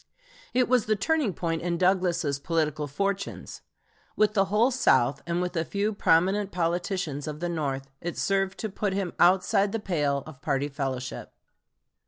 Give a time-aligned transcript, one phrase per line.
[0.55, 3.61] It was the turning point in Douglas's political fortunes.
[4.15, 8.57] With the whole South, and with a few prominent politicians of the North, it served
[8.61, 11.35] to put him outside the pale of party fellowship.